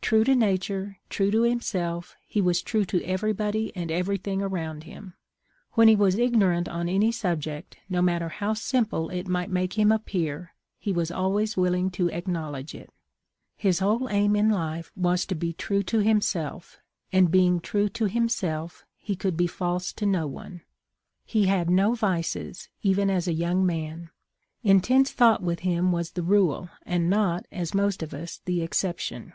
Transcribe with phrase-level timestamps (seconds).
[0.00, 5.14] True to nature, true to himself^ he was true to everybody and everything around him.
[5.74, 9.78] When he was igno rant on any subject, no matter how simple it might make
[9.78, 10.48] him appear^
[10.80, 12.90] he was always willing to acknowl edge it.
[13.56, 16.80] His whole aim in life was to be true to himself,
[17.12, 20.62] and being true to himself he could be false to no one."
[21.24, 24.10] He had no vices, even as a young man.
[24.64, 28.60] Intense thought with him was the rule and not, as with most of us, the
[28.62, 29.34] exception.